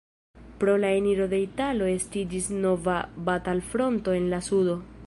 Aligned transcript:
Pro 0.61 0.73
la 0.83 0.89
eniro 1.01 1.27
de 1.33 1.41
Italio 1.49 1.91
estiĝis 1.97 2.49
nova 2.65 2.97
batalfronto 3.29 4.19
en 4.23 4.31
la 4.35 4.43
sudo. 4.51 4.83